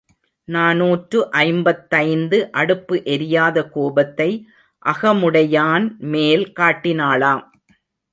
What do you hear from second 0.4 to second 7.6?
நாநூற்று ஐம்பத்தைந்து அடுப்பு எரியாத கோபத்தை அகமுடையான்மேல் காட்டினாளாம்.